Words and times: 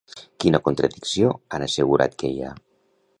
Quina 0.43 0.61
contradicció 0.67 1.29
han 1.57 1.67
assegurat 1.69 2.17
que 2.23 2.33
hi 2.33 2.43
ha? 2.47 2.55